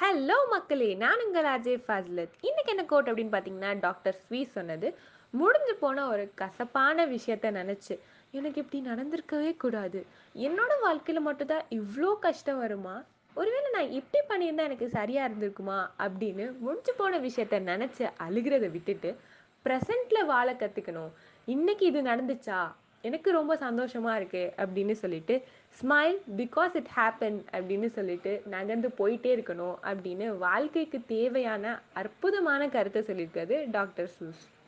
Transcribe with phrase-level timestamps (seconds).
[0.00, 0.94] Hello மக்களே.
[0.94, 2.32] நான் உங்கள் அஜய் ஃபாஸ்லத்.
[2.42, 4.88] இன்றைக்கி என்ன கோட் அப்படின்னு பார்த்தீங்கன்னா டாக்டர் ஸ்வீ சொன்னது.
[5.30, 7.94] முடிஞ்சு போன ஒரு கசப்பான விஷயத்த நினச்சி
[8.30, 10.06] எனக்கு இப்படி நடந்திருக்கவே கூடாது.
[10.34, 13.02] என்னோடய வாழ்க்கையில் மட்டும்தான் இவ்வளோ கஷ்டம் வருமா?
[13.34, 15.78] ஒருவேளை நான் இப்படி பண்ணியிருந்தால் எனக்கு சரியாக இருந்திருக்குமா?
[15.98, 19.16] அப்படின்னு முடிஞ்சு போன விஷயத்த நினச்சி அழுகிறத விட்டுட்டு
[19.64, 21.12] ப்ரெசண்ட்டில் வாழ கற்றுக்கணும்
[21.46, 22.60] இன்றைக்கி இது நடந்துச்சா?
[23.00, 25.42] எனக்கு ரொம்ப சந்தோஷமா இருக்கு அப்படின்னு சொல்லிட்டு
[25.82, 33.70] ஸ்மைல் பிகாஸ் இட் ஹேப்பன் அப்படின்னு சொல்லிட்டு நகர்ந்து போயிட்டே இருக்கணும் அப்படின்னு வாழ்க்கைக்கு தேவையான அற்புதமான கருத்தை சொல்லியிருக்காரு
[33.70, 34.44] டாக்டர் சூஸ்.